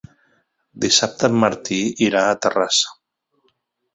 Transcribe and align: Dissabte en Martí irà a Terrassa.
Dissabte 0.85 1.29
en 1.33 1.35
Martí 1.43 1.77
irà 2.07 2.23
a 2.31 2.39
Terrassa. 2.47 2.95